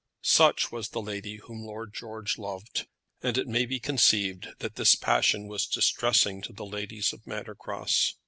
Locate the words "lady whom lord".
1.01-1.93